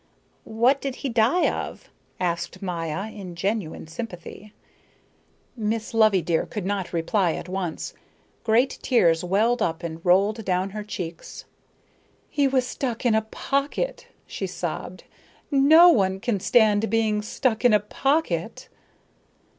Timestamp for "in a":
13.05-13.21, 17.63-17.79